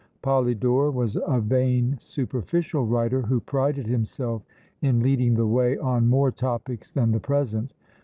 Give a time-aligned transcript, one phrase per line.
[0.23, 4.41] Polydore was a vain, superficial writer, who prided himself
[4.81, 7.71] in leading the way on more topics than the present.